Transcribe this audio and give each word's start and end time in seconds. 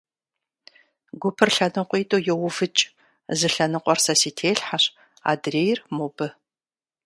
Гупыр 1.21 1.49
лъэныкъуитӀу 1.55 2.23
йоувыкӀ, 2.27 2.83
зы 3.37 3.47
лъэныкъуэр 3.53 3.99
сэ 4.05 4.13
си 4.21 4.31
телъхьэщ, 4.37 4.83
адрейр— 5.31 5.79
мобы. 5.95 6.27